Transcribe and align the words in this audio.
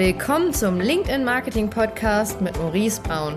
Willkommen 0.00 0.54
zum 0.54 0.80
LinkedIn 0.80 1.26
Marketing 1.26 1.68
Podcast 1.68 2.40
mit 2.40 2.58
Maurice 2.58 3.02
Braun. 3.02 3.34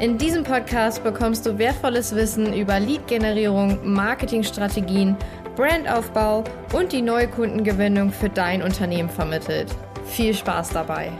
In 0.00 0.16
diesem 0.16 0.44
Podcast 0.44 1.04
bekommst 1.04 1.44
du 1.44 1.58
wertvolles 1.58 2.14
Wissen 2.14 2.54
über 2.54 2.80
Lead-Generierung, 2.80 3.78
Marketingstrategien, 3.84 5.14
Brandaufbau 5.56 6.42
und 6.72 6.92
die 6.92 7.02
neue 7.02 7.28
Kundengewinnung 7.28 8.12
für 8.12 8.30
dein 8.30 8.62
Unternehmen 8.62 9.10
vermittelt. 9.10 9.76
Viel 10.06 10.32
Spaß 10.32 10.70
dabei! 10.70 11.12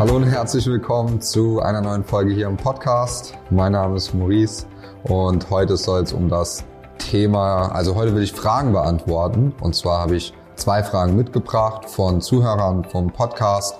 Hallo 0.00 0.16
und 0.16 0.24
herzlich 0.24 0.66
willkommen 0.66 1.20
zu 1.20 1.60
einer 1.60 1.80
neuen 1.80 2.02
Folge 2.02 2.32
hier 2.32 2.48
im 2.48 2.56
Podcast. 2.56 3.38
Mein 3.50 3.70
Name 3.70 3.94
ist 3.94 4.12
Maurice 4.14 4.66
und 5.04 5.48
heute 5.50 5.76
soll 5.76 6.02
es 6.02 6.12
um 6.12 6.28
das 6.28 6.64
Thema, 6.98 7.70
also 7.70 7.94
heute 7.94 8.16
will 8.16 8.24
ich 8.24 8.32
Fragen 8.32 8.72
beantworten 8.72 9.54
und 9.60 9.76
zwar 9.76 10.00
habe 10.00 10.16
ich 10.16 10.34
zwei 10.56 10.82
Fragen 10.82 11.16
mitgebracht 11.16 11.88
von 11.88 12.20
Zuhörern 12.20 12.84
vom 12.84 13.12
Podcast, 13.12 13.76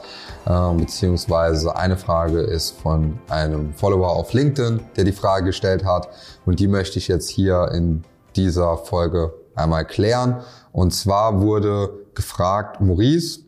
äh, 0.46 0.72
beziehungsweise 0.74 1.76
eine 1.76 1.96
Frage 1.96 2.40
ist 2.40 2.78
von 2.80 3.18
einem 3.28 3.72
Follower 3.74 4.10
auf 4.10 4.32
LinkedIn, 4.32 4.80
der 4.96 5.04
die 5.04 5.12
Frage 5.12 5.46
gestellt 5.46 5.84
hat 5.84 6.08
und 6.44 6.60
die 6.60 6.68
möchte 6.68 6.98
ich 6.98 7.08
jetzt 7.08 7.28
hier 7.28 7.70
in 7.72 8.04
dieser 8.36 8.76
Folge 8.76 9.32
einmal 9.54 9.84
klären. 9.84 10.40
Und 10.72 10.92
zwar 10.92 11.40
wurde 11.40 11.90
gefragt, 12.14 12.80
Maurice, 12.80 13.40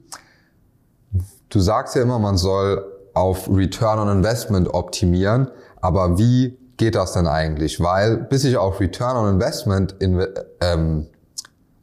du 1.49 1.61
sagst 1.61 1.97
ja 1.97 2.03
immer, 2.03 2.19
man 2.19 2.37
soll 2.37 2.85
auf 3.15 3.49
Return 3.49 3.99
on 3.99 4.09
Investment 4.09 4.73
optimieren, 4.73 5.51
aber 5.81 6.19
wie 6.19 6.59
geht 6.77 6.95
das 6.95 7.13
denn 7.13 7.27
eigentlich? 7.27 7.81
Weil 7.81 8.17
bis 8.17 8.45
ich 8.45 8.57
auf 8.57 8.81
Return 8.81 9.17
on 9.17 9.35
Investment 9.35 9.95
in, 9.99 10.27
ähm, 10.61 11.07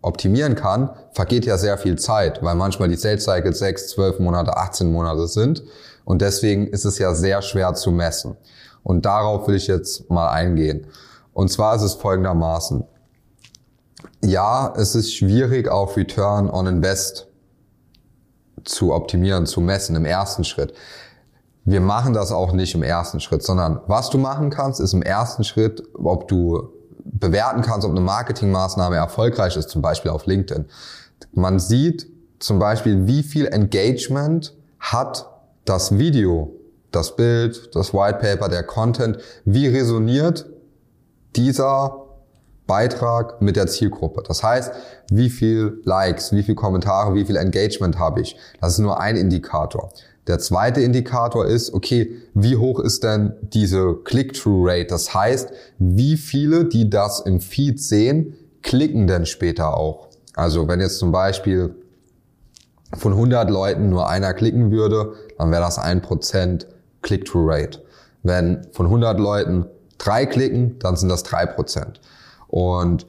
optimieren 0.03 0.55
kann, 0.55 0.91
vergeht 1.13 1.45
ja 1.45 1.57
sehr 1.57 1.77
viel 1.77 1.97
Zeit, 1.97 2.43
weil 2.43 2.55
manchmal 2.55 2.89
die 2.89 2.97
Sales 2.97 3.23
Cycles 3.23 3.59
6, 3.59 3.87
12 3.89 4.19
Monate, 4.19 4.55
18 4.55 4.91
Monate 4.91 5.27
sind. 5.27 5.63
Und 6.05 6.21
deswegen 6.21 6.67
ist 6.67 6.85
es 6.85 6.99
ja 6.99 7.15
sehr 7.15 7.41
schwer 7.41 7.73
zu 7.73 7.91
messen. 7.91 8.35
Und 8.83 9.05
darauf 9.05 9.47
will 9.47 9.55
ich 9.55 9.67
jetzt 9.67 10.09
mal 10.09 10.29
eingehen. 10.29 10.87
Und 11.33 11.49
zwar 11.49 11.75
ist 11.75 11.81
es 11.81 11.93
folgendermaßen. 11.93 12.83
Ja, 14.21 14.73
es 14.75 14.93
ist 14.93 15.13
schwierig, 15.13 15.69
auf 15.69 15.95
Return 15.95 16.49
on 16.49 16.67
Invest 16.67 17.27
zu 18.65 18.93
optimieren, 18.93 19.45
zu 19.45 19.61
messen 19.61 19.95
im 19.95 20.05
ersten 20.05 20.43
Schritt. 20.43 20.73
Wir 21.63 21.79
machen 21.79 22.13
das 22.13 22.33
auch 22.33 22.51
nicht 22.51 22.75
im 22.75 22.83
ersten 22.83 23.21
Schritt, 23.21 23.41
sondern 23.41 23.79
was 23.87 24.09
du 24.09 24.17
machen 24.17 24.49
kannst, 24.49 24.81
ist 24.81 24.93
im 24.93 25.01
ersten 25.01 25.45
Schritt, 25.45 25.81
ob 25.93 26.27
du 26.27 26.72
bewerten 27.19 27.61
kannst, 27.61 27.85
ob 27.85 27.91
eine 27.91 28.01
Marketingmaßnahme 28.01 28.95
erfolgreich 28.95 29.55
ist, 29.55 29.69
zum 29.69 29.81
Beispiel 29.81 30.11
auf 30.11 30.25
LinkedIn. 30.25 30.65
Man 31.33 31.59
sieht 31.59 32.07
zum 32.39 32.59
Beispiel, 32.59 33.07
wie 33.07 33.23
viel 33.23 33.47
Engagement 33.47 34.53
hat 34.79 35.29
das 35.65 35.97
Video, 35.97 36.53
das 36.91 37.15
Bild, 37.15 37.73
das 37.73 37.93
White 37.93 38.19
Paper, 38.19 38.49
der 38.49 38.63
Content, 38.63 39.17
wie 39.45 39.67
resoniert 39.67 40.45
dieser 41.35 42.02
Beitrag 42.73 43.39
mit 43.39 43.55
der 43.55 43.67
Zielgruppe. 43.67 44.23
Das 44.27 44.41
heißt, 44.41 44.71
wie 45.11 45.29
viel 45.29 45.79
Likes, 45.83 46.31
wie 46.31 46.41
viel 46.41 46.55
Kommentare, 46.55 47.13
wie 47.13 47.23
viel 47.23 47.35
Engagement 47.35 47.99
habe 47.99 48.21
ich. 48.21 48.35
Das 48.61 48.73
ist 48.73 48.79
nur 48.79 48.99
ein 48.99 49.15
Indikator. 49.15 49.91
Der 50.25 50.39
zweite 50.39 50.81
Indikator 50.81 51.45
ist, 51.45 51.71
okay, 51.71 52.15
wie 52.33 52.57
hoch 52.57 52.79
ist 52.79 53.03
denn 53.03 53.33
diese 53.41 53.93
Click-Through-Rate? 54.03 54.87
Das 54.87 55.13
heißt, 55.13 55.51
wie 55.77 56.17
viele, 56.17 56.65
die 56.65 56.89
das 56.89 57.19
im 57.19 57.41
Feed 57.41 57.79
sehen, 57.79 58.33
klicken 58.63 59.05
denn 59.05 59.27
später 59.27 59.77
auch? 59.77 60.07
Also 60.33 60.67
wenn 60.67 60.79
jetzt 60.79 60.97
zum 60.97 61.11
Beispiel 61.11 61.75
von 62.95 63.11
100 63.11 63.51
Leuten 63.51 63.91
nur 63.91 64.09
einer 64.09 64.33
klicken 64.33 64.71
würde, 64.71 65.13
dann 65.37 65.51
wäre 65.51 65.61
das 65.61 65.77
ein 65.77 66.01
Prozent 66.01 66.65
Click-Through-Rate. 67.03 67.83
Wenn 68.23 68.65
von 68.71 68.87
100 68.87 69.19
Leuten 69.19 69.67
drei 69.99 70.25
klicken, 70.25 70.79
dann 70.79 70.95
sind 70.95 71.09
das 71.09 71.21
drei 71.21 71.45
Prozent. 71.45 72.01
Und 72.53 73.07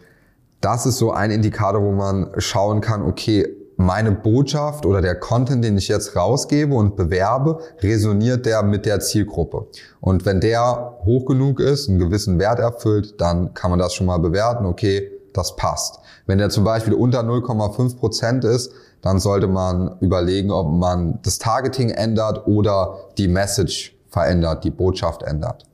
das 0.63 0.87
ist 0.87 0.97
so 0.97 1.13
ein 1.13 1.31
Indikator, 1.31 1.83
wo 1.83 1.93
man 1.93 2.31
schauen 2.39 2.81
kann, 2.81 3.03
okay, 3.03 3.47
meine 3.77 4.11
Botschaft 4.11 4.87
oder 4.87 5.03
der 5.03 5.17
Content, 5.17 5.63
den 5.63 5.77
ich 5.77 5.89
jetzt 5.89 6.17
rausgebe 6.17 6.75
und 6.75 6.97
bewerbe, 6.97 7.59
resoniert 7.81 8.47
der 8.47 8.63
mit 8.63 8.87
der 8.87 9.01
Zielgruppe. 9.01 9.67
Und 10.01 10.25
wenn 10.25 10.41
der 10.41 10.97
hoch 11.05 11.27
genug 11.27 11.61
ist, 11.61 11.91
einen 11.91 11.99
gewissen 11.99 12.39
Wert 12.39 12.59
erfüllt, 12.59 13.21
dann 13.21 13.53
kann 13.53 13.69
man 13.69 13.79
das 13.79 13.93
schon 13.93 14.07
mal 14.07 14.17
bewerten, 14.17 14.65
okay, 14.65 15.11
das 15.35 15.57
passt. 15.57 15.99
Wenn 16.25 16.39
der 16.39 16.49
zum 16.49 16.65
Beispiel 16.65 16.95
unter 16.95 17.21
0,5 17.21 17.99
Prozent 17.99 18.45
ist, 18.45 18.73
dann 19.03 19.19
sollte 19.19 19.47
man 19.47 19.99
überlegen, 20.01 20.53
ob 20.53 20.71
man 20.71 21.19
das 21.23 21.39
Targeting 21.39 21.91
ändert 21.91 22.47
oder 22.47 22.97
die 23.19 23.29
Message 23.29 23.95
verändert, 24.09 24.65
die 24.65 24.71
Botschaft 24.71 25.23
ändert. 25.23 25.67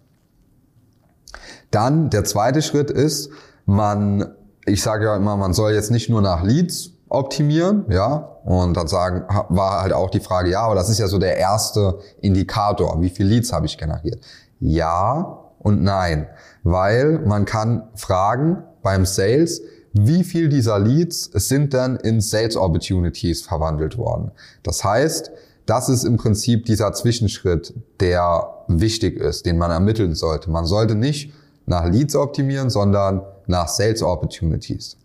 Dann 1.70 2.10
der 2.10 2.24
zweite 2.24 2.62
Schritt 2.62 2.90
ist, 2.90 3.30
man, 3.70 4.34
ich 4.66 4.82
sage 4.82 5.04
ja 5.04 5.16
immer, 5.16 5.36
man 5.36 5.52
soll 5.52 5.72
jetzt 5.72 5.90
nicht 5.90 6.10
nur 6.10 6.20
nach 6.20 6.42
Leads 6.42 6.90
optimieren, 7.08 7.84
ja. 7.88 8.36
Und 8.44 8.76
dann 8.76 8.88
sagen, 8.88 9.24
war 9.48 9.82
halt 9.82 9.92
auch 9.92 10.10
die 10.10 10.20
Frage, 10.20 10.50
ja, 10.50 10.62
aber 10.62 10.74
das 10.74 10.88
ist 10.88 10.98
ja 10.98 11.06
so 11.06 11.18
der 11.18 11.36
erste 11.36 11.98
Indikator. 12.20 13.00
Wie 13.00 13.10
viel 13.10 13.26
Leads 13.26 13.52
habe 13.52 13.66
ich 13.66 13.78
generiert? 13.78 14.24
Ja 14.58 15.38
und 15.58 15.82
nein. 15.82 16.26
Weil 16.62 17.20
man 17.20 17.44
kann 17.44 17.88
fragen 17.94 18.64
beim 18.82 19.06
Sales, 19.06 19.62
wie 19.92 20.24
viel 20.24 20.48
dieser 20.48 20.78
Leads 20.78 21.24
sind 21.32 21.72
denn 21.72 21.96
in 21.96 22.20
Sales 22.20 22.56
Opportunities 22.56 23.42
verwandelt 23.42 23.98
worden? 23.98 24.30
Das 24.62 24.82
heißt, 24.84 25.30
das 25.66 25.88
ist 25.88 26.04
im 26.04 26.16
Prinzip 26.16 26.64
dieser 26.64 26.92
Zwischenschritt, 26.92 27.74
der 28.00 28.64
wichtig 28.66 29.18
ist, 29.18 29.46
den 29.46 29.58
man 29.58 29.70
ermitteln 29.70 30.14
sollte. 30.14 30.50
Man 30.50 30.64
sollte 30.64 30.94
nicht 30.94 31.32
nach 31.70 31.86
Leads 31.86 32.16
optimieren, 32.16 32.68
sondern 32.68 33.22
nach 33.46 33.68
Sales 33.68 34.02
Opportunities. 34.02 34.96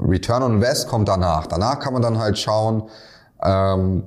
Return 0.00 0.42
on 0.42 0.54
Invest 0.54 0.88
kommt 0.88 1.06
danach. 1.06 1.46
Danach 1.46 1.78
kann 1.78 1.92
man 1.92 2.02
dann 2.02 2.18
halt 2.18 2.36
schauen, 2.38 2.82
ähm, 3.40 4.02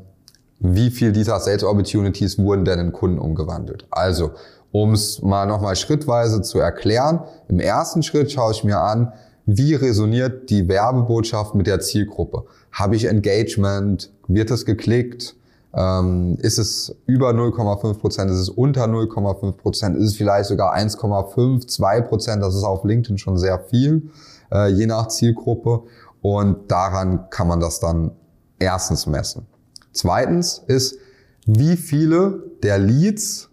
wie 0.60 0.92
viel 0.92 1.14
dieser 1.14 1.40
Sales 1.40 1.64
Opportunities 1.64 2.38
wurden 2.38 2.66
denn 2.66 2.80
in 2.80 2.92
Kunden 2.92 3.18
umgewandelt. 3.18 3.88
Also, 3.92 4.32
um 4.74 4.92
es 4.92 5.22
mal 5.22 5.46
nochmal 5.46 5.78
schrittweise 5.78 6.42
zu 6.42 6.60
erklären, 6.60 7.22
im 7.48 7.62
ersten 7.62 8.04
Schritt 8.04 8.30
schaue 8.30 8.52
ich 8.52 8.66
mir 8.66 8.82
an, 8.82 9.14
wie 9.46 9.74
resoniert 9.74 10.50
die 10.50 10.68
Werbebotschaft 10.68 11.56
mit 11.56 11.66
der 11.66 11.80
Zielgruppe? 11.80 12.44
Habe 12.74 12.98
ich 12.98 13.06
Engagement? 13.06 14.12
Wird 14.28 14.52
es 14.52 14.66
geklickt? 14.66 15.36
Ähm, 15.76 16.38
ist 16.40 16.58
es 16.58 16.96
über 17.06 17.32
0,5 17.32 18.00
Prozent? 18.00 18.32
Ist 18.32 18.38
es 18.38 18.50
unter 18.50 18.86
0,5 18.86 19.52
Prozent? 19.54 19.98
Ist 19.98 20.06
es 20.06 20.16
vielleicht 20.16 20.46
sogar 20.46 20.74
1,5, 20.76 21.68
2 21.68 22.02
Prozent? 22.02 22.42
Das 22.42 22.56
ist 22.56 22.64
auf 22.64 22.84
LinkedIn 22.84 23.18
schon 23.18 23.38
sehr 23.38 23.60
viel 23.60 24.10
äh, 24.52 24.70
je 24.70 24.86
nach 24.86 25.08
Zielgruppe. 25.08 25.84
Und 26.22 26.72
daran 26.72 27.30
kann 27.30 27.48
man 27.48 27.60
das 27.60 27.80
dann 27.80 28.12
erstens 28.60 29.06
messen. 29.06 29.46
Zweitens 29.92 30.64
ist, 30.68 30.98
wie 31.46 31.78
viele 31.78 32.44
der 32.64 32.80
Leads 32.80 33.50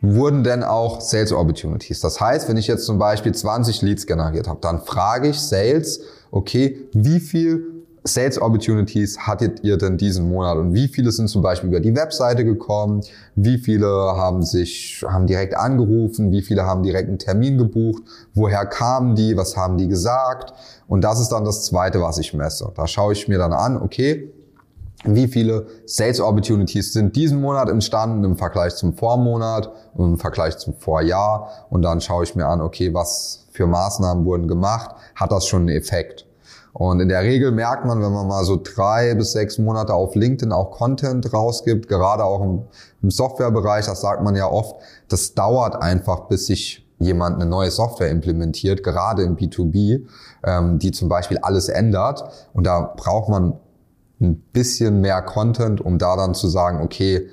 wurden 0.00 0.44
denn 0.44 0.62
auch 0.62 1.00
Sales 1.00 1.32
Opportunities. 1.32 2.00
Das 2.00 2.20
heißt, 2.20 2.48
wenn 2.48 2.56
ich 2.56 2.66
jetzt 2.66 2.84
zum 2.84 2.98
Beispiel 2.98 3.32
20 3.32 3.82
Leads 3.82 4.06
generiert 4.06 4.48
habe, 4.48 4.60
dann 4.60 4.80
frage 4.80 5.28
ich 5.28 5.40
Sales, 5.40 6.00
okay, 6.30 6.88
wie 6.92 7.20
viel 7.20 7.73
Sales 8.06 8.38
Opportunities 8.38 9.18
hattet 9.18 9.64
ihr 9.64 9.78
denn 9.78 9.96
diesen 9.96 10.28
Monat 10.28 10.58
und 10.58 10.74
wie 10.74 10.88
viele 10.88 11.10
sind 11.10 11.28
zum 11.28 11.40
Beispiel 11.40 11.70
über 11.70 11.80
die 11.80 11.96
Webseite 11.96 12.44
gekommen? 12.44 13.00
Wie 13.34 13.56
viele 13.56 13.86
haben 13.86 14.42
sich, 14.42 15.02
haben 15.08 15.26
direkt 15.26 15.56
angerufen? 15.56 16.30
Wie 16.30 16.42
viele 16.42 16.66
haben 16.66 16.82
direkt 16.82 17.08
einen 17.08 17.18
Termin 17.18 17.56
gebucht? 17.56 18.02
Woher 18.34 18.66
kamen 18.66 19.14
die? 19.14 19.38
Was 19.38 19.56
haben 19.56 19.78
die 19.78 19.88
gesagt? 19.88 20.52
Und 20.86 21.02
das 21.02 21.18
ist 21.18 21.30
dann 21.30 21.46
das 21.46 21.64
zweite, 21.64 22.02
was 22.02 22.18
ich 22.18 22.34
messe. 22.34 22.70
Da 22.76 22.86
schaue 22.86 23.14
ich 23.14 23.26
mir 23.26 23.38
dann 23.38 23.54
an, 23.54 23.80
okay, 23.80 24.30
wie 25.04 25.26
viele 25.26 25.66
Sales 25.86 26.20
Opportunities 26.20 26.92
sind 26.92 27.16
diesen 27.16 27.40
Monat 27.40 27.70
entstanden 27.70 28.22
im 28.24 28.36
Vergleich 28.36 28.74
zum 28.76 28.92
Vormonat 28.92 29.72
und 29.94 30.12
im 30.12 30.18
Vergleich 30.18 30.58
zum 30.58 30.74
Vorjahr? 30.74 31.66
Und 31.70 31.80
dann 31.80 32.02
schaue 32.02 32.24
ich 32.24 32.34
mir 32.34 32.48
an, 32.48 32.60
okay, 32.60 32.92
was 32.92 33.46
für 33.52 33.66
Maßnahmen 33.66 34.26
wurden 34.26 34.46
gemacht? 34.46 34.94
Hat 35.14 35.32
das 35.32 35.46
schon 35.46 35.62
einen 35.62 35.76
Effekt? 35.76 36.26
Und 36.74 36.98
in 36.98 37.08
der 37.08 37.22
Regel 37.22 37.52
merkt 37.52 37.86
man, 37.86 38.02
wenn 38.02 38.12
man 38.12 38.26
mal 38.26 38.44
so 38.44 38.60
drei 38.60 39.14
bis 39.14 39.30
sechs 39.30 39.58
Monate 39.58 39.94
auf 39.94 40.16
LinkedIn 40.16 40.52
auch 40.52 40.72
Content 40.72 41.32
rausgibt, 41.32 41.88
gerade 41.88 42.24
auch 42.24 42.42
im, 42.42 42.62
im 43.00 43.10
Softwarebereich, 43.12 43.86
das 43.86 44.00
sagt 44.00 44.22
man 44.24 44.34
ja 44.34 44.50
oft, 44.50 44.74
das 45.08 45.34
dauert 45.34 45.80
einfach, 45.80 46.26
bis 46.26 46.46
sich 46.46 46.84
jemand 46.98 47.36
eine 47.36 47.46
neue 47.46 47.70
Software 47.70 48.10
implementiert, 48.10 48.82
gerade 48.82 49.22
im 49.22 49.36
B2B, 49.36 50.02
ähm, 50.42 50.80
die 50.80 50.90
zum 50.90 51.08
Beispiel 51.08 51.38
alles 51.38 51.68
ändert. 51.68 52.24
Und 52.54 52.66
da 52.66 52.92
braucht 52.96 53.28
man 53.28 53.54
ein 54.20 54.40
bisschen 54.52 55.00
mehr 55.00 55.22
Content, 55.22 55.80
um 55.80 55.98
da 55.98 56.16
dann 56.16 56.34
zu 56.34 56.48
sagen, 56.48 56.80
okay, 56.82 57.28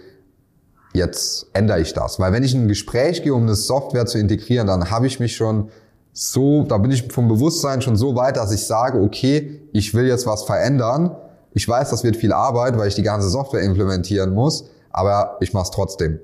jetzt 0.93 1.47
ändere 1.53 1.81
ich 1.81 1.93
das. 1.93 2.19
Weil 2.19 2.31
wenn 2.31 2.43
ich 2.43 2.53
in 2.53 2.63
ein 2.63 2.67
Gespräch 2.67 3.23
gehe, 3.23 3.33
um 3.33 3.43
eine 3.43 3.55
Software 3.55 4.05
zu 4.05 4.19
integrieren, 4.19 4.67
dann 4.67 4.91
habe 4.91 5.07
ich 5.07 5.19
mich 5.19 5.35
schon 5.35 5.69
so, 6.13 6.63
da 6.63 6.77
bin 6.77 6.91
ich 6.91 7.11
vom 7.11 7.27
Bewusstsein 7.27 7.81
schon 7.81 7.95
so 7.95 8.15
weit, 8.15 8.37
dass 8.37 8.51
ich 8.51 8.65
sage, 8.65 9.01
okay, 9.01 9.61
ich 9.71 9.93
will 9.93 10.05
jetzt 10.05 10.27
was 10.27 10.43
verändern. 10.43 11.15
ich 11.53 11.67
weiß, 11.67 11.89
das 11.89 12.03
wird 12.03 12.15
viel 12.15 12.31
Arbeit, 12.31 12.77
weil 12.77 12.87
ich 12.87 12.95
die 12.95 13.03
ganze 13.03 13.29
Software 13.29 13.61
implementieren 13.61 14.33
muss, 14.33 14.69
aber 14.89 15.37
ich 15.41 15.53
mache 15.53 15.65
es 15.65 15.71
trotzdem. 15.71 16.19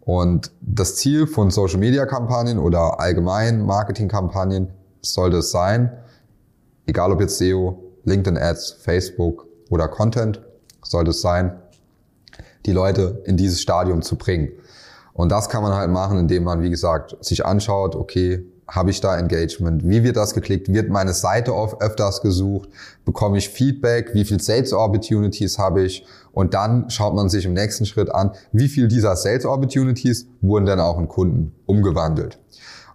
Und 0.00 0.52
das 0.60 0.96
Ziel 0.96 1.26
von 1.26 1.50
Social-Media-Kampagnen 1.50 2.58
oder 2.58 3.00
allgemein 3.00 3.64
Marketing-Kampagnen 3.64 4.68
sollte 5.02 5.38
es 5.38 5.50
sein, 5.50 5.90
egal 6.86 7.10
ob 7.10 7.20
jetzt 7.20 7.38
SEO, 7.38 7.82
LinkedIn-Ads, 8.04 8.78
Facebook 8.80 9.46
oder 9.70 9.88
Content, 9.88 10.42
sollte 10.82 11.10
es 11.10 11.20
sein, 11.20 11.60
die 12.66 12.72
Leute 12.72 13.22
in 13.24 13.36
dieses 13.36 13.60
Stadium 13.60 14.02
zu 14.02 14.16
bringen. 14.16 14.50
Und 15.12 15.32
das 15.32 15.48
kann 15.48 15.62
man 15.62 15.72
halt 15.72 15.90
machen, 15.90 16.18
indem 16.18 16.44
man, 16.44 16.62
wie 16.62 16.70
gesagt, 16.70 17.16
sich 17.20 17.44
anschaut, 17.44 17.96
okay, 17.96 18.44
habe 18.68 18.90
ich 18.90 19.00
da 19.00 19.16
Engagement? 19.16 19.88
Wie 19.88 20.02
wird 20.02 20.16
das 20.16 20.34
geklickt? 20.34 20.72
Wird 20.72 20.90
meine 20.90 21.12
Seite 21.12 21.52
auf 21.52 21.80
öfters 21.80 22.20
gesucht? 22.20 22.68
Bekomme 23.04 23.38
ich 23.38 23.48
Feedback? 23.48 24.12
Wie 24.14 24.24
viel 24.24 24.40
Sales 24.40 24.72
Opportunities 24.72 25.58
habe 25.58 25.82
ich? 25.82 26.04
Und 26.32 26.54
dann 26.54 26.90
schaut 26.90 27.14
man 27.14 27.28
sich 27.28 27.44
im 27.44 27.54
nächsten 27.54 27.86
Schritt 27.86 28.10
an, 28.10 28.32
wie 28.52 28.68
viel 28.68 28.88
dieser 28.88 29.16
Sales 29.16 29.46
Opportunities 29.46 30.26
wurden 30.40 30.66
denn 30.66 30.80
auch 30.80 30.98
in 30.98 31.08
Kunden 31.08 31.54
umgewandelt? 31.66 32.38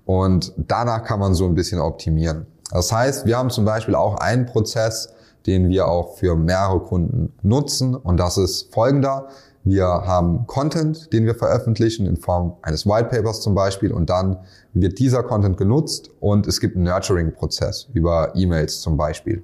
Und 0.05 0.53
danach 0.57 1.03
kann 1.03 1.19
man 1.19 1.33
so 1.33 1.45
ein 1.45 1.55
bisschen 1.55 1.79
optimieren. 1.79 2.45
Das 2.71 2.91
heißt, 2.91 3.25
wir 3.25 3.37
haben 3.37 3.49
zum 3.49 3.65
Beispiel 3.65 3.95
auch 3.95 4.15
einen 4.15 4.45
Prozess, 4.45 5.09
den 5.45 5.69
wir 5.69 5.87
auch 5.87 6.17
für 6.17 6.35
mehrere 6.35 6.79
Kunden 6.79 7.33
nutzen. 7.41 7.95
Und 7.95 8.17
das 8.17 8.37
ist 8.37 8.73
folgender. 8.73 9.27
Wir 9.63 9.85
haben 9.85 10.47
Content, 10.47 11.13
den 11.13 11.25
wir 11.25 11.35
veröffentlichen 11.35 12.07
in 12.07 12.17
Form 12.17 12.53
eines 12.63 12.87
White 12.87 13.09
Papers 13.09 13.41
zum 13.41 13.53
Beispiel 13.53 13.91
und 13.91 14.09
dann 14.09 14.37
wird 14.73 14.97
dieser 14.97 15.21
Content 15.21 15.57
genutzt 15.57 16.09
und 16.19 16.47
es 16.47 16.59
gibt 16.59 16.75
einen 16.75 16.85
Nurturing-Prozess 16.85 17.89
über 17.93 18.33
E-Mails 18.35 18.81
zum 18.81 18.97
Beispiel, 18.97 19.43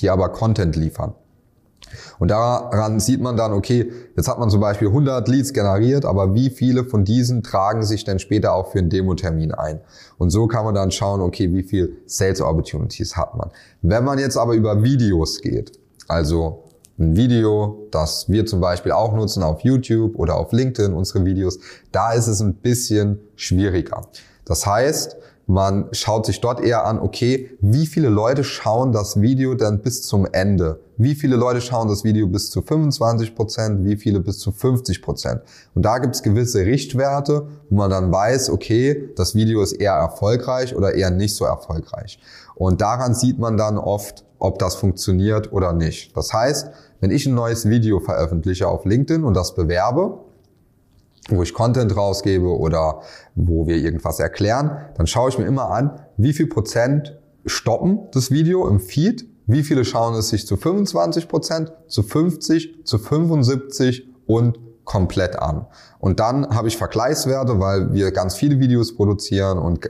die 0.00 0.10
aber 0.10 0.28
Content 0.28 0.76
liefern. 0.76 1.14
Und 2.18 2.30
daran 2.30 3.00
sieht 3.00 3.20
man 3.20 3.36
dann, 3.36 3.52
okay, 3.52 3.90
jetzt 4.16 4.28
hat 4.28 4.38
man 4.38 4.48
zum 4.48 4.60
Beispiel 4.60 4.88
100 4.88 5.26
Leads 5.28 5.52
generiert, 5.52 6.04
aber 6.04 6.34
wie 6.34 6.50
viele 6.50 6.84
von 6.84 7.04
diesen 7.04 7.42
tragen 7.42 7.82
sich 7.82 8.04
denn 8.04 8.18
später 8.18 8.54
auch 8.54 8.72
für 8.72 8.78
einen 8.78 8.90
Demo-Termin 8.90 9.52
ein? 9.52 9.80
Und 10.18 10.30
so 10.30 10.46
kann 10.46 10.64
man 10.64 10.74
dann 10.74 10.90
schauen, 10.90 11.20
okay, 11.20 11.52
wie 11.52 11.62
viel 11.62 11.96
Sales 12.06 12.40
Opportunities 12.40 13.16
hat 13.16 13.36
man. 13.36 13.50
Wenn 13.82 14.04
man 14.04 14.18
jetzt 14.18 14.36
aber 14.36 14.54
über 14.54 14.82
Videos 14.82 15.40
geht, 15.40 15.72
also 16.08 16.64
ein 17.02 17.16
Video, 17.16 17.86
das 17.90 18.28
wir 18.28 18.46
zum 18.46 18.60
Beispiel 18.60 18.92
auch 18.92 19.12
nutzen 19.12 19.42
auf 19.42 19.60
YouTube 19.60 20.16
oder 20.16 20.36
auf 20.36 20.52
LinkedIn, 20.52 20.94
unsere 20.94 21.24
Videos, 21.24 21.58
da 21.90 22.12
ist 22.12 22.28
es 22.28 22.40
ein 22.40 22.54
bisschen 22.54 23.20
schwieriger. 23.36 24.02
Das 24.44 24.66
heißt, 24.66 25.16
man 25.46 25.88
schaut 25.92 26.24
sich 26.26 26.40
dort 26.40 26.60
eher 26.60 26.86
an, 26.86 27.00
okay, 27.00 27.50
wie 27.60 27.86
viele 27.86 28.08
Leute 28.08 28.44
schauen 28.44 28.92
das 28.92 29.20
Video 29.20 29.54
dann 29.54 29.82
bis 29.82 30.02
zum 30.02 30.26
Ende? 30.30 30.80
Wie 30.96 31.16
viele 31.16 31.34
Leute 31.34 31.60
schauen 31.60 31.88
das 31.88 32.04
Video 32.04 32.28
bis 32.28 32.50
zu 32.50 32.62
25 32.62 33.34
Prozent? 33.34 33.84
Wie 33.84 33.96
viele 33.96 34.20
bis 34.20 34.38
zu 34.38 34.52
50 34.52 35.02
Prozent? 35.02 35.42
Und 35.74 35.82
da 35.82 35.98
gibt 35.98 36.14
es 36.14 36.22
gewisse 36.22 36.60
Richtwerte, 36.60 37.48
wo 37.68 37.76
man 37.76 37.90
dann 37.90 38.12
weiß, 38.12 38.50
okay, 38.50 39.10
das 39.16 39.34
Video 39.34 39.62
ist 39.62 39.72
eher 39.72 39.94
erfolgreich 39.94 40.76
oder 40.76 40.94
eher 40.94 41.10
nicht 41.10 41.34
so 41.34 41.44
erfolgreich. 41.44 42.20
Und 42.54 42.80
daran 42.80 43.14
sieht 43.14 43.38
man 43.40 43.56
dann 43.56 43.78
oft, 43.78 44.24
ob 44.42 44.58
das 44.58 44.74
funktioniert 44.74 45.52
oder 45.52 45.72
nicht. 45.72 46.16
Das 46.16 46.32
heißt, 46.32 46.68
wenn 47.00 47.12
ich 47.12 47.26
ein 47.26 47.34
neues 47.34 47.68
Video 47.68 48.00
veröffentliche 48.00 48.66
auf 48.66 48.84
LinkedIn 48.84 49.22
und 49.22 49.34
das 49.34 49.54
bewerbe, 49.54 50.18
wo 51.28 51.44
ich 51.44 51.54
Content 51.54 51.96
rausgebe 51.96 52.48
oder 52.48 53.02
wo 53.36 53.68
wir 53.68 53.76
irgendwas 53.76 54.18
erklären, 54.18 54.78
dann 54.96 55.06
schaue 55.06 55.28
ich 55.28 55.38
mir 55.38 55.44
immer 55.44 55.70
an, 55.70 56.00
wie 56.16 56.32
viel 56.32 56.48
Prozent 56.48 57.16
stoppen 57.46 58.08
das 58.10 58.32
Video 58.32 58.66
im 58.66 58.80
Feed, 58.80 59.28
wie 59.46 59.62
viele 59.62 59.84
schauen 59.84 60.14
es 60.16 60.30
sich 60.30 60.44
zu 60.44 60.56
25 60.56 61.28
Prozent, 61.28 61.72
zu 61.86 62.02
50, 62.02 62.84
zu 62.84 62.98
75 62.98 64.08
und 64.26 64.58
komplett 64.84 65.36
an. 65.36 65.66
Und 65.98 66.20
dann 66.20 66.48
habe 66.54 66.68
ich 66.68 66.76
Vergleichswerte, 66.76 67.60
weil 67.60 67.92
wir 67.92 68.10
ganz 68.10 68.34
viele 68.34 68.58
Videos 68.58 68.96
produzieren 68.96 69.58
und 69.58 69.88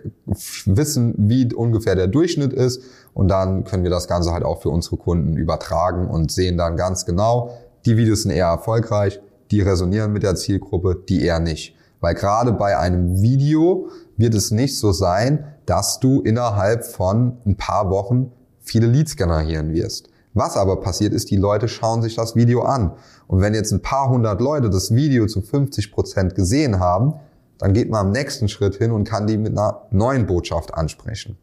wissen, 0.67 1.15
wie 1.17 1.53
ungefähr 1.55 1.95
der 1.95 2.09
Durchschnitt 2.09 2.53
ist. 2.53 2.83
Und 3.15 3.29
dann 3.29 3.65
können 3.65 3.85
wir 3.85 3.91
das 3.91 4.09
Ganze 4.09 4.33
halt 4.33 4.45
auch 4.45 4.63
für 4.63 4.69
unsere 4.69 4.97
Kunden 4.97 5.37
übertragen 5.37 6.09
und 6.09 6.31
sehen 6.31 6.59
dann 6.59 6.77
ganz 6.77 7.07
genau, 7.07 7.59
die 7.87 7.97
Videos 7.97 8.23
sind 8.23 8.33
eher 8.33 8.47
erfolgreich, 8.47 9.21
die 9.51 9.61
resonieren 9.61 10.13
mit 10.13 10.23
der 10.23 10.35
Zielgruppe, 10.35 11.03
die 11.09 11.25
eher 11.25 11.41
nicht. 11.41 11.75
Weil 12.01 12.15
gerade 12.15 12.53
bei 12.53 12.77
einem 12.77 13.23
Video 13.23 13.89
wird 14.17 14.35
es 14.35 14.51
nicht 14.51 14.79
so 14.79 14.93
sein, 14.93 15.45
dass 15.67 16.01
du 16.01 16.21
innerhalb 16.21 16.85
von 16.85 17.39
ein 17.47 17.57
paar 17.57 17.91
Wochen 17.91 18.33
viele 18.61 18.87
Leads 18.87 19.17
generieren 19.17 19.73
wirst. 19.73 20.09
Was 20.35 20.57
aber 20.57 20.81
passiert 20.81 21.13
ist, 21.13 21.31
die 21.31 21.37
Leute 21.37 21.69
schauen 21.69 22.03
sich 22.03 22.17
das 22.17 22.37
Video 22.37 22.63
an. 22.63 22.93
Und 23.27 23.41
wenn 23.41 23.55
jetzt 23.55 23.73
ein 23.73 23.83
paar 23.83 24.09
hundert 24.09 24.41
Leute 24.41 24.71
das 24.71 24.95
Video 24.95 25.27
zu 25.27 25.43
50 25.43 25.93
Prozent 25.93 26.35
gesehen 26.35 26.81
haben, 26.81 27.15
dann 27.59 27.75
geht 27.75 27.91
man 27.91 28.07
am 28.07 28.13
nächsten 28.13 28.49
Schritt 28.49 28.77
hin 28.77 28.93
und 28.93 29.05
kann 29.05 29.27
die 29.27 29.37
mit 29.37 29.53
einer 29.53 29.83
neuen 29.91 30.27
Botschaft 30.27 30.75
ansprechen. 30.75 31.39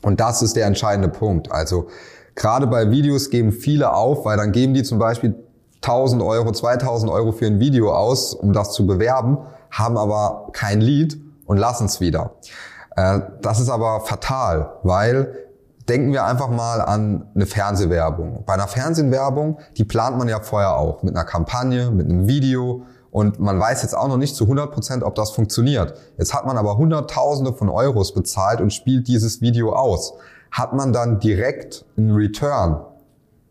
Und 0.00 0.20
das 0.20 0.42
ist 0.42 0.56
der 0.56 0.66
entscheidende 0.66 1.08
Punkt. 1.08 1.50
Also 1.50 1.88
gerade 2.34 2.66
bei 2.66 2.90
Videos 2.90 3.30
geben 3.30 3.52
viele 3.52 3.92
auf, 3.92 4.24
weil 4.24 4.36
dann 4.36 4.52
geben 4.52 4.74
die 4.74 4.82
zum 4.82 4.98
Beispiel 4.98 5.34
1000 5.82 6.22
Euro, 6.22 6.52
2000 6.52 7.10
Euro 7.10 7.32
für 7.32 7.46
ein 7.46 7.60
Video 7.60 7.92
aus, 7.92 8.34
um 8.34 8.52
das 8.52 8.72
zu 8.72 8.86
bewerben, 8.86 9.38
haben 9.70 9.96
aber 9.96 10.48
kein 10.52 10.80
Lied 10.80 11.20
und 11.46 11.56
lassen 11.56 11.86
es 11.86 12.00
wieder. 12.00 12.36
Äh, 12.96 13.20
das 13.40 13.60
ist 13.60 13.68
aber 13.68 14.00
fatal, 14.00 14.78
weil 14.82 15.36
denken 15.88 16.12
wir 16.12 16.24
einfach 16.24 16.48
mal 16.48 16.80
an 16.80 17.26
eine 17.34 17.46
Fernsehwerbung. 17.46 18.44
Bei 18.46 18.54
einer 18.54 18.68
Fernsehwerbung, 18.68 19.58
die 19.76 19.84
plant 19.84 20.18
man 20.18 20.28
ja 20.28 20.40
vorher 20.40 20.76
auch 20.76 21.02
mit 21.02 21.14
einer 21.14 21.24
Kampagne, 21.24 21.90
mit 21.90 22.08
einem 22.08 22.28
Video 22.28 22.82
und 23.10 23.40
man 23.40 23.60
weiß 23.60 23.82
jetzt 23.82 23.94
auch 23.94 24.08
noch 24.08 24.16
nicht 24.16 24.34
zu 24.34 24.44
100 24.44 24.72
Prozent, 24.72 25.02
ob 25.02 25.14
das 25.14 25.32
funktioniert. 25.32 25.94
Jetzt 26.16 26.32
hat 26.32 26.46
man 26.46 26.56
aber 26.56 26.78
Hunderttausende 26.78 27.52
von 27.52 27.68
Euros 27.68 28.14
bezahlt 28.14 28.60
und 28.60 28.72
spielt 28.72 29.06
dieses 29.06 29.40
Video 29.40 29.74
aus. 29.74 30.14
Hat 30.50 30.72
man 30.72 30.92
dann 30.92 31.20
direkt 31.20 31.84
einen 31.96 32.12
Return? 32.12 32.80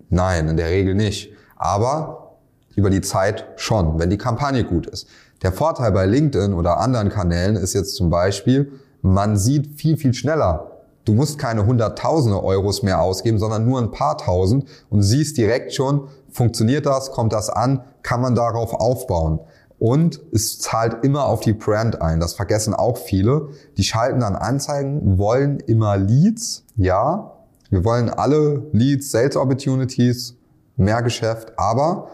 Nein, 0.09 0.47
in 0.47 0.57
der 0.57 0.69
Regel 0.69 0.95
nicht. 0.95 1.31
Aber 1.57 2.37
über 2.75 2.89
die 2.89 3.01
Zeit 3.01 3.45
schon, 3.55 3.99
wenn 3.99 4.09
die 4.09 4.17
Kampagne 4.17 4.63
gut 4.63 4.87
ist. 4.87 5.07
Der 5.43 5.51
Vorteil 5.51 5.91
bei 5.91 6.05
LinkedIn 6.05 6.53
oder 6.53 6.79
anderen 6.79 7.09
Kanälen 7.09 7.55
ist 7.55 7.73
jetzt 7.73 7.95
zum 7.95 8.09
Beispiel, 8.09 8.71
man 9.01 9.37
sieht 9.37 9.79
viel, 9.79 9.97
viel 9.97 10.13
schneller, 10.13 10.70
Du 11.05 11.13
musst 11.13 11.39
keine 11.39 11.65
hunderttausende 11.65 12.43
Euros 12.43 12.83
mehr 12.83 13.01
ausgeben, 13.01 13.39
sondern 13.39 13.65
nur 13.65 13.79
ein 13.79 13.91
paar 13.91 14.17
tausend 14.17 14.65
und 14.89 15.01
siehst 15.01 15.37
direkt 15.37 15.73
schon, 15.73 16.07
funktioniert 16.29 16.85
das, 16.85 17.11
kommt 17.11 17.33
das 17.33 17.49
an, 17.49 17.83
kann 18.03 18.21
man 18.21 18.35
darauf 18.35 18.73
aufbauen. 18.73 19.39
Und 19.79 20.21
es 20.31 20.59
zahlt 20.59 21.03
immer 21.03 21.25
auf 21.25 21.39
die 21.39 21.53
Brand 21.53 22.03
ein. 22.03 22.19
Das 22.19 22.35
vergessen 22.35 22.75
auch 22.75 22.97
viele. 22.97 23.49
Die 23.77 23.83
schalten 23.83 24.19
dann 24.19 24.35
Anzeigen, 24.35 25.17
wollen 25.17 25.59
immer 25.59 25.97
Leads. 25.97 26.65
Ja, 26.75 27.31
wir 27.71 27.83
wollen 27.83 28.11
alle 28.11 28.67
Leads, 28.73 29.09
Sales 29.09 29.35
Opportunities, 29.35 30.35
mehr 30.75 31.01
Geschäft, 31.01 31.53
aber 31.57 32.09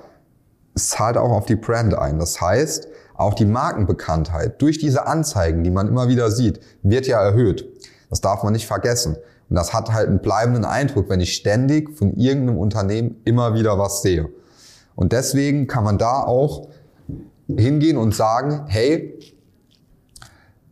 es 0.76 0.90
zahlt 0.90 1.18
auch 1.18 1.32
auf 1.32 1.46
die 1.46 1.56
Brand 1.56 1.94
ein. 1.94 2.20
Das 2.20 2.40
heißt, 2.40 2.88
auch 3.16 3.34
die 3.34 3.46
Markenbekanntheit 3.46 4.62
durch 4.62 4.78
diese 4.78 5.08
Anzeigen, 5.08 5.64
die 5.64 5.72
man 5.72 5.88
immer 5.88 6.08
wieder 6.08 6.32
sieht, 6.32 6.62
wird 6.84 7.08
ja 7.08 7.20
erhöht. 7.22 7.68
Das 8.10 8.22
darf 8.22 8.44
man 8.44 8.54
nicht 8.54 8.68
vergessen. 8.68 9.18
Und 9.50 9.56
das 9.56 9.74
hat 9.74 9.92
halt 9.92 10.08
einen 10.08 10.20
bleibenden 10.20 10.66
Eindruck, 10.66 11.10
wenn 11.10 11.22
ich 11.22 11.34
ständig 11.34 11.98
von 11.98 12.14
irgendeinem 12.16 12.58
Unternehmen 12.58 13.22
immer 13.26 13.54
wieder 13.54 13.78
was 13.80 14.02
sehe. 14.02 14.30
Und 14.96 15.14
deswegen 15.14 15.68
kann 15.68 15.84
man 15.84 15.98
da 15.98 16.24
auch 16.24 16.70
hingehen 17.48 17.98
und 17.98 18.16
sagen, 18.16 18.66
hey, 18.68 19.18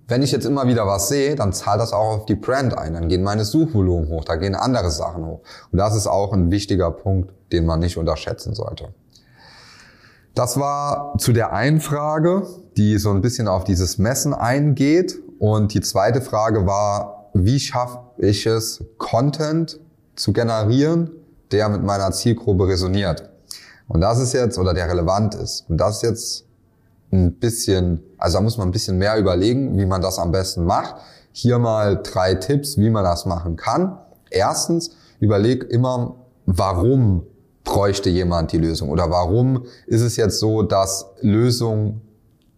wenn 0.08 0.22
ich 0.22 0.32
jetzt 0.32 0.46
immer 0.46 0.68
wieder 0.68 0.86
was 0.86 1.08
sehe, 1.08 1.36
dann 1.36 1.52
zahlt 1.54 1.80
das 1.80 1.94
auch 1.94 2.18
auf 2.18 2.26
die 2.26 2.36
Brand 2.36 2.78
ein. 2.78 2.94
Dann 2.94 3.08
gehen 3.08 3.24
meine 3.24 3.46
Suchvolumen 3.46 4.10
hoch, 4.10 4.24
da 4.24 4.36
gehen 4.36 4.56
andere 4.56 4.92
Sachen 4.92 5.26
hoch. 5.26 5.42
Und 5.72 5.78
das 5.80 5.96
ist 5.96 6.08
auch 6.08 6.34
ein 6.34 6.52
wichtiger 6.52 6.92
Punkt, 6.92 7.32
den 7.52 7.66
man 7.66 7.80
nicht 7.80 7.98
unterschätzen 7.98 8.54
sollte. 8.54 8.90
Das 10.36 10.60
war 10.60 11.18
zu 11.18 11.32
der 11.32 11.54
einen 11.54 11.80
Frage, 11.80 12.46
die 12.78 12.98
so 12.98 13.12
ein 13.12 13.22
bisschen 13.22 13.48
auf 13.48 13.64
dieses 13.64 13.98
Messen 13.98 14.34
eingeht. 14.34 15.18
Und 15.40 15.74
die 15.74 15.82
zweite 15.82 16.22
Frage 16.22 16.66
war, 16.66 17.25
wie 17.36 17.60
schaffe 17.60 18.00
ich 18.18 18.46
es, 18.46 18.84
Content 18.98 19.80
zu 20.16 20.32
generieren, 20.32 21.12
der 21.52 21.68
mit 21.68 21.84
meiner 21.84 22.12
Zielgruppe 22.12 22.68
resoniert. 22.68 23.30
Und 23.90 24.02
das 24.02 24.20
ist 24.20 24.34
jetzt, 24.34 24.58
oder 24.58 24.74
der 24.74 24.90
relevant 24.90 25.36
ist. 25.36 25.66
Und 25.70 25.78
das 25.78 25.98
ist 25.98 26.02
jetzt 26.04 26.46
ein 27.12 27.34
bisschen, 27.34 28.02
also 28.18 28.38
da 28.38 28.42
muss 28.42 28.58
man 28.58 28.70
ein 28.70 28.72
bisschen 28.72 28.98
mehr 28.98 29.18
überlegen, 29.18 29.78
wie 29.78 29.86
man 29.86 30.02
das 30.02 30.18
am 30.18 30.32
besten 30.32 30.64
macht. 30.64 30.96
Hier 31.34 31.60
mal 31.60 32.02
drei 32.02 32.36
Tipps, 32.36 32.78
wie 32.78 32.90
man 32.90 33.04
das 33.04 33.26
machen 33.26 33.58
kann. 33.58 33.98
Erstens, 34.30 34.92
überleg 35.20 35.66
immer, 35.66 36.16
warum 36.46 37.28
bräuchte 37.66 38.10
jemand 38.10 38.54
die 38.54 38.60
Lösung 38.60 38.90
oder 38.90 39.10
warum 39.10 39.66
ist 39.88 40.02
es 40.02 40.16
jetzt 40.16 40.40
so, 40.40 40.62
dass 40.62 41.08
Lösung 41.20 42.02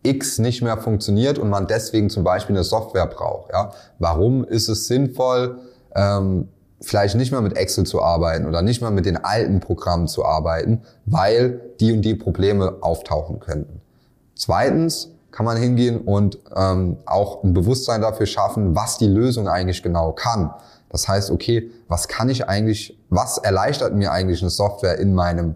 X 0.07 0.39
nicht 0.39 0.61
mehr 0.61 0.77
funktioniert 0.77 1.37
und 1.39 1.49
man 1.49 1.67
deswegen 1.67 2.09
zum 2.09 2.23
Beispiel 2.23 2.55
eine 2.55 2.63
Software 2.63 3.07
braucht. 3.07 3.51
Ja? 3.51 3.71
Warum 3.99 4.43
ist 4.43 4.69
es 4.69 4.87
sinnvoll, 4.87 5.59
ähm, 5.95 6.49
vielleicht 6.81 7.15
nicht 7.15 7.31
mehr 7.31 7.41
mit 7.41 7.57
Excel 7.57 7.85
zu 7.85 8.01
arbeiten 8.01 8.45
oder 8.45 8.61
nicht 8.61 8.81
mehr 8.81 8.91
mit 8.91 9.05
den 9.05 9.23
alten 9.23 9.59
Programmen 9.59 10.07
zu 10.07 10.25
arbeiten, 10.25 10.83
weil 11.05 11.61
die 11.79 11.91
und 11.91 12.03
die 12.03 12.15
Probleme 12.15 12.77
auftauchen 12.81 13.39
könnten. 13.39 13.81
Zweitens 14.35 15.09
kann 15.31 15.45
man 15.45 15.57
hingehen 15.57 16.01
und 16.01 16.39
ähm, 16.55 16.97
auch 17.05 17.43
ein 17.43 17.53
Bewusstsein 17.53 18.01
dafür 18.01 18.25
schaffen, 18.25 18.75
was 18.75 18.97
die 18.97 19.07
Lösung 19.07 19.47
eigentlich 19.47 19.83
genau 19.83 20.11
kann. 20.11 20.53
Das 20.89 21.07
heißt, 21.07 21.31
okay, 21.31 21.69
was 21.87 22.07
kann 22.07 22.29
ich 22.29 22.47
eigentlich, 22.47 22.97
was 23.09 23.37
erleichtert 23.37 23.93
mir 23.93 24.11
eigentlich 24.11 24.41
eine 24.41 24.49
Software 24.49 24.99
in 24.99 25.13
meinem 25.13 25.55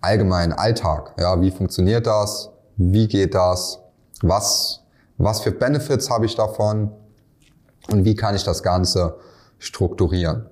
allgemeinen 0.00 0.52
Alltag? 0.52 1.14
Ja, 1.18 1.40
wie 1.40 1.50
funktioniert 1.50 2.06
das? 2.06 2.50
Wie 2.78 3.08
geht 3.08 3.34
das? 3.34 3.80
Was, 4.22 4.84
was 5.16 5.40
für 5.40 5.50
Benefits 5.50 6.10
habe 6.10 6.26
ich 6.26 6.36
davon? 6.36 6.92
Und 7.90 8.04
wie 8.04 8.14
kann 8.14 8.36
ich 8.36 8.44
das 8.44 8.62
Ganze 8.62 9.16
strukturieren? 9.58 10.48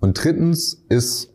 Und 0.00 0.22
drittens 0.22 0.82
ist, 0.88 1.28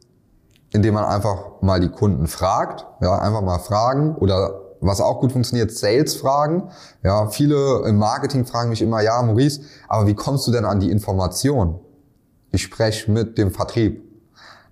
indem 0.74 0.96
man 0.96 1.06
einfach 1.06 1.62
mal 1.62 1.80
die 1.80 1.90
Kunden 1.90 2.28
fragt, 2.28 2.86
ja, 3.02 3.18
einfach 3.18 3.42
mal 3.42 3.60
fragen 3.60 4.16
oder 4.16 4.62
was 4.82 5.00
auch 5.00 5.22
gut 5.22 5.32
funktioniert, 5.32 5.72
Sales-Fragen. 5.72 6.70
Ja, 7.02 7.30
viele 7.30 7.84
im 7.88 7.98
Marketing 7.98 8.46
fragen 8.46 8.70
mich 8.70 8.82
immer, 8.82 9.02
ja, 9.02 9.22
Maurice, 9.22 9.62
aber 9.88 10.06
wie 10.06 10.16
kommst 10.16 10.48
du 10.48 10.52
denn 10.52 10.66
an 10.66 10.82
die 10.82 10.92
Information? 10.92 11.80
Ich 12.52 12.64
spreche 12.64 13.10
mit 13.10 13.38
dem 13.38 13.52
Vertrieb 13.52 14.05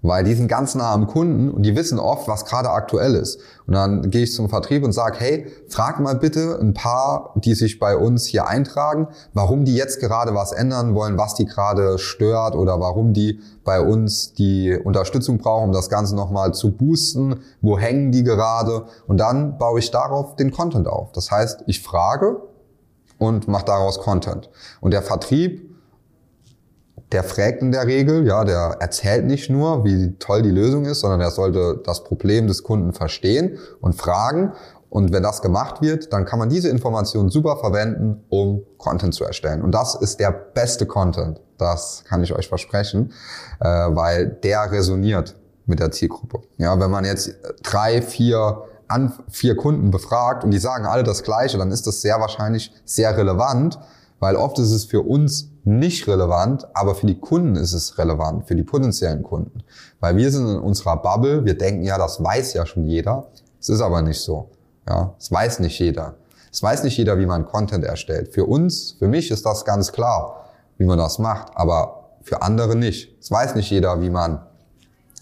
weil 0.03 0.23
die 0.25 0.35
sind 0.35 0.49
ganz 0.49 0.75
nah 0.75 0.93
am 0.93 1.07
Kunden 1.07 1.49
und 1.49 1.63
die 1.63 1.75
wissen 1.75 1.97
oft, 1.97 2.27
was 2.27 2.45
gerade 2.45 2.69
aktuell 2.69 3.15
ist. 3.15 3.39
Und 3.65 3.73
dann 3.73 4.11
gehe 4.11 4.23
ich 4.23 4.33
zum 4.33 4.49
Vertrieb 4.49 4.83
und 4.83 4.91
sage, 4.91 5.17
hey, 5.19 5.47
frag 5.69 5.99
mal 5.99 6.15
bitte 6.15 6.59
ein 6.61 6.73
paar, 6.73 7.33
die 7.37 7.55
sich 7.55 7.79
bei 7.79 7.95
uns 7.95 8.27
hier 8.27 8.47
eintragen, 8.47 9.07
warum 9.33 9.63
die 9.63 9.75
jetzt 9.75 10.01
gerade 10.01 10.35
was 10.35 10.51
ändern 10.51 10.93
wollen, 10.93 11.17
was 11.17 11.35
die 11.35 11.45
gerade 11.45 11.97
stört 11.97 12.55
oder 12.55 12.79
warum 12.81 13.13
die 13.13 13.39
bei 13.63 13.79
uns 13.79 14.33
die 14.33 14.77
Unterstützung 14.83 15.37
brauchen, 15.37 15.69
um 15.69 15.71
das 15.71 15.89
Ganze 15.89 16.15
nochmal 16.15 16.53
zu 16.53 16.75
boosten, 16.75 17.39
wo 17.61 17.79
hängen 17.79 18.11
die 18.11 18.23
gerade 18.23 18.85
und 19.07 19.17
dann 19.17 19.57
baue 19.57 19.79
ich 19.79 19.89
darauf 19.89 20.35
den 20.35 20.51
Content 20.51 20.87
auf. 20.87 21.13
Das 21.13 21.31
heißt, 21.31 21.63
ich 21.67 21.81
frage 21.81 22.41
und 23.19 23.47
mache 23.47 23.65
daraus 23.65 23.99
Content. 23.99 24.49
Und 24.81 24.91
der 24.91 25.01
Vertrieb 25.01 25.72
der 27.13 27.23
fragt 27.23 27.61
in 27.61 27.71
der 27.71 27.87
Regel, 27.87 28.25
ja, 28.25 28.43
der 28.43 28.77
erzählt 28.79 29.25
nicht 29.25 29.49
nur, 29.49 29.85
wie 29.85 30.15
toll 30.17 30.41
die 30.41 30.49
Lösung 30.49 30.85
ist, 30.85 31.01
sondern 31.01 31.21
er 31.21 31.31
sollte 31.31 31.79
das 31.85 32.03
Problem 32.03 32.47
des 32.47 32.63
Kunden 32.63 32.91
verstehen 32.91 33.59
und 33.79 33.93
fragen. 33.93 34.53
Und 34.89 35.11
wenn 35.11 35.23
das 35.23 35.41
gemacht 35.41 35.81
wird, 35.81 36.11
dann 36.11 36.25
kann 36.25 36.39
man 36.39 36.49
diese 36.49 36.69
Informationen 36.69 37.29
super 37.29 37.57
verwenden, 37.57 38.23
um 38.29 38.63
Content 38.77 39.13
zu 39.13 39.23
erstellen. 39.23 39.61
Und 39.61 39.71
das 39.71 39.95
ist 39.95 40.19
der 40.19 40.31
beste 40.31 40.85
Content. 40.85 41.39
Das 41.57 42.03
kann 42.07 42.23
ich 42.23 42.33
euch 42.33 42.47
versprechen, 42.47 43.13
äh, 43.59 43.65
weil 43.65 44.27
der 44.27 44.71
resoniert 44.71 45.35
mit 45.65 45.79
der 45.79 45.91
Zielgruppe. 45.91 46.41
Ja, 46.57 46.79
wenn 46.79 46.91
man 46.91 47.05
jetzt 47.05 47.35
drei, 47.63 48.01
vier 48.01 48.63
an 48.87 49.13
vier 49.29 49.55
Kunden 49.55 49.91
befragt 49.91 50.43
und 50.43 50.51
die 50.51 50.59
sagen 50.59 50.85
alle 50.85 51.03
das 51.03 51.23
Gleiche, 51.23 51.57
dann 51.57 51.71
ist 51.71 51.87
das 51.87 52.01
sehr 52.01 52.19
wahrscheinlich 52.19 52.71
sehr 52.85 53.15
relevant, 53.17 53.79
weil 54.19 54.35
oft 54.35 54.59
ist 54.59 54.71
es 54.71 54.85
für 54.85 55.01
uns 55.01 55.52
nicht 55.65 56.07
relevant, 56.07 56.67
aber 56.73 56.95
für 56.95 57.07
die 57.07 57.19
Kunden 57.19 57.55
ist 57.55 57.73
es 57.73 57.97
relevant, 57.97 58.47
für 58.47 58.55
die 58.55 58.63
potenziellen 58.63 59.23
Kunden. 59.23 59.63
Weil 59.99 60.17
wir 60.17 60.31
sind 60.31 60.47
in 60.47 60.59
unserer 60.59 60.97
Bubble, 60.97 61.45
wir 61.45 61.57
denken 61.57 61.83
ja, 61.83 61.97
das 61.97 62.21
weiß 62.21 62.53
ja 62.53 62.65
schon 62.65 62.85
jeder. 62.85 63.27
Es 63.59 63.69
ist 63.69 63.81
aber 63.81 64.01
nicht 64.01 64.19
so. 64.19 64.49
Ja, 64.87 65.15
es 65.17 65.31
weiß 65.31 65.59
nicht 65.59 65.79
jeder. 65.79 66.15
Es 66.51 66.61
weiß 66.61 66.83
nicht 66.83 66.97
jeder, 66.97 67.17
wie 67.17 67.25
man 67.25 67.45
Content 67.45 67.85
erstellt. 67.85 68.33
Für 68.33 68.45
uns, 68.45 68.95
für 68.99 69.07
mich 69.07 69.31
ist 69.31 69.45
das 69.45 69.63
ganz 69.63 69.91
klar, 69.91 70.49
wie 70.77 70.85
man 70.85 70.97
das 70.97 71.17
macht, 71.17 71.47
aber 71.55 72.09
für 72.21 72.41
andere 72.41 72.75
nicht. 72.75 73.17
Es 73.19 73.31
weiß 73.31 73.55
nicht 73.55 73.69
jeder, 73.69 74.01
wie 74.01 74.09
man 74.09 74.45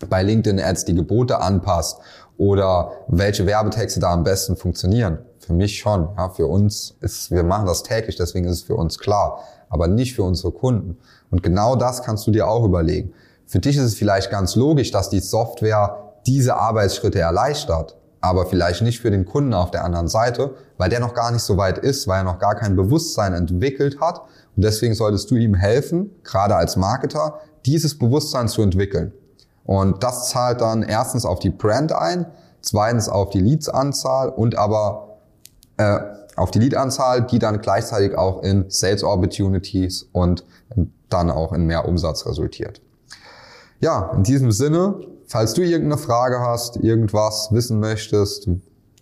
bei 0.09 0.23
LinkedIn 0.23 0.59
Ads 0.59 0.85
die 0.85 0.95
Gebote 0.95 1.39
anpasst 1.39 1.99
oder 2.37 2.91
welche 3.07 3.45
Werbetexte 3.45 3.99
da 3.99 4.11
am 4.11 4.23
besten 4.23 4.55
funktionieren. 4.55 5.19
Für 5.39 5.53
mich 5.53 5.77
schon. 5.77 6.09
Ja, 6.17 6.29
für 6.29 6.47
uns 6.47 6.95
ist, 7.01 7.29
wir 7.29 7.43
machen 7.43 7.67
das 7.67 7.83
täglich, 7.83 8.15
deswegen 8.15 8.47
ist 8.47 8.57
es 8.57 8.63
für 8.63 8.75
uns 8.75 8.97
klar 8.97 9.43
aber 9.71 9.87
nicht 9.87 10.13
für 10.13 10.23
unsere 10.23 10.51
Kunden. 10.51 10.97
Und 11.31 11.41
genau 11.41 11.75
das 11.75 12.03
kannst 12.03 12.27
du 12.27 12.31
dir 12.31 12.47
auch 12.47 12.63
überlegen. 12.63 13.13
Für 13.47 13.59
dich 13.59 13.77
ist 13.77 13.83
es 13.83 13.95
vielleicht 13.95 14.29
ganz 14.29 14.55
logisch, 14.55 14.91
dass 14.91 15.09
die 15.09 15.19
Software 15.19 16.13
diese 16.27 16.55
Arbeitsschritte 16.55 17.19
erleichtert, 17.19 17.97
aber 18.19 18.45
vielleicht 18.45 18.83
nicht 18.83 18.99
für 18.99 19.09
den 19.09 19.25
Kunden 19.25 19.53
auf 19.53 19.71
der 19.71 19.83
anderen 19.83 20.07
Seite, 20.07 20.53
weil 20.77 20.89
der 20.89 20.99
noch 20.99 21.15
gar 21.15 21.31
nicht 21.31 21.41
so 21.41 21.57
weit 21.57 21.79
ist, 21.79 22.07
weil 22.07 22.19
er 22.19 22.23
noch 22.23 22.37
gar 22.37 22.55
kein 22.55 22.75
Bewusstsein 22.75 23.33
entwickelt 23.33 23.99
hat. 23.99 24.21
Und 24.55 24.63
deswegen 24.63 24.93
solltest 24.93 25.31
du 25.31 25.35
ihm 25.35 25.55
helfen, 25.55 26.11
gerade 26.23 26.55
als 26.55 26.75
Marketer, 26.75 27.39
dieses 27.65 27.97
Bewusstsein 27.97 28.47
zu 28.47 28.61
entwickeln. 28.61 29.13
Und 29.63 30.03
das 30.03 30.29
zahlt 30.29 30.61
dann 30.61 30.83
erstens 30.83 31.25
auf 31.25 31.39
die 31.39 31.49
Brand 31.49 31.93
ein, 31.93 32.25
zweitens 32.61 33.09
auf 33.09 33.29
die 33.29 33.39
Leads-Anzahl 33.39 34.29
und 34.29 34.57
aber 34.57 35.17
äh, 35.77 35.99
auf 36.35 36.51
die 36.51 36.59
Lead-Anzahl, 36.59 37.25
die 37.25 37.39
dann 37.39 37.61
gleichzeitig 37.61 38.17
auch 38.17 38.43
in 38.43 38.69
Sales 38.69 39.03
Opportunities 39.03 40.09
und 40.11 40.45
dann 41.09 41.29
auch 41.29 41.53
in 41.53 41.65
mehr 41.65 41.87
Umsatz 41.87 42.25
resultiert. 42.25 42.81
Ja, 43.79 44.11
in 44.15 44.23
diesem 44.23 44.51
Sinne, 44.51 44.99
falls 45.27 45.53
du 45.53 45.61
irgendeine 45.61 45.97
Frage 45.97 46.39
hast, 46.39 46.77
irgendwas 46.77 47.49
wissen 47.51 47.79
möchtest, 47.79 48.47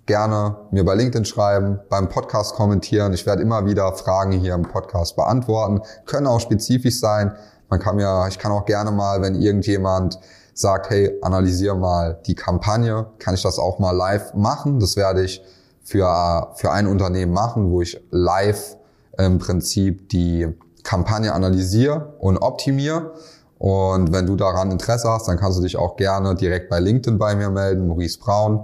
gerne 0.06 0.56
mir 0.72 0.84
bei 0.84 0.96
LinkedIn 0.96 1.26
schreiben, 1.26 1.80
beim 1.90 2.10
Podcast 2.10 2.56
kommentieren. 2.56 3.14
Ich 3.14 3.26
werde 3.26 3.44
immer 3.44 3.66
wieder 3.66 3.94
Fragen 3.94 4.32
hier 4.32 4.56
im 4.56 4.64
Podcast 4.64 5.16
beantworten, 5.16 5.82
können 6.06 6.26
auch 6.26 6.40
spezifisch 6.40 7.00
sein. 7.00 7.36
Man 7.70 7.80
kann 7.80 8.00
ja, 8.00 8.28
ich 8.28 8.40
kann 8.40 8.52
auch 8.52 8.66
gerne 8.66 8.92
mal, 8.92 9.22
wenn 9.22 9.36
irgendjemand 9.36 10.20
sagt, 10.56 10.90
hey, 10.90 11.18
analysiere 11.22 11.76
mal 11.76 12.20
die 12.26 12.36
Kampagne, 12.36 13.06
kann 13.20 13.36
ich 13.36 13.44
das 13.44 13.60
auch 13.60 13.78
mal 13.78 13.92
live 13.92 14.34
machen. 14.34 14.80
Das 14.80 14.96
werde 14.96 15.24
ich 15.24 15.44
für, 15.90 16.52
für 16.56 16.72
ein 16.72 16.86
Unternehmen 16.86 17.34
machen, 17.34 17.72
wo 17.72 17.82
ich 17.82 18.00
live 18.12 18.78
im 19.18 19.40
Prinzip 19.40 20.08
die 20.10 20.48
Kampagne 20.84 21.34
analysiere 21.34 22.14
und 22.20 22.38
optimiere. 22.38 23.14
Und 23.58 24.14
wenn 24.14 24.28
du 24.28 24.36
daran 24.36 24.72
Interesse 24.72 25.10
hast, 25.10 25.28
dann 25.28 25.38
kannst 25.38 25.58
du 25.58 25.64
dich 25.64 25.78
auch 25.78 25.98
gerne 25.98 26.36
direkt 26.36 26.70
bei 26.70 26.80
LinkedIn 26.80 27.18
bei 27.18 27.36
mir 27.36 27.50
melden, 27.50 27.88
Maurice 27.88 28.20
Braun. 28.20 28.64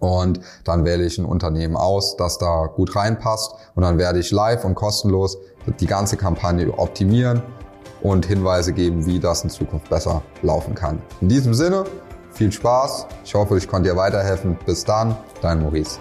Und 0.00 0.40
dann 0.64 0.84
wähle 0.84 1.04
ich 1.04 1.16
ein 1.16 1.24
Unternehmen 1.24 1.76
aus, 1.76 2.16
das 2.16 2.38
da 2.38 2.66
gut 2.66 2.96
reinpasst. 2.96 3.54
Und 3.76 3.84
dann 3.84 3.96
werde 3.96 4.18
ich 4.18 4.32
live 4.32 4.64
und 4.64 4.74
kostenlos 4.74 5.38
die 5.78 5.86
ganze 5.86 6.16
Kampagne 6.16 6.76
optimieren 6.76 7.40
und 8.02 8.26
Hinweise 8.26 8.72
geben, 8.72 9.06
wie 9.06 9.20
das 9.20 9.44
in 9.44 9.50
Zukunft 9.50 9.88
besser 9.88 10.22
laufen 10.42 10.74
kann. 10.74 11.00
In 11.20 11.28
diesem 11.28 11.54
Sinne, 11.54 11.84
viel 12.32 12.52
Spaß. 12.52 13.06
Ich 13.24 13.34
hoffe, 13.34 13.58
ich 13.58 13.68
konnte 13.68 13.90
dir 13.90 13.96
weiterhelfen. 13.96 14.56
Bis 14.66 14.84
dann, 14.84 15.16
dein 15.40 15.62
Maurice. 15.62 15.98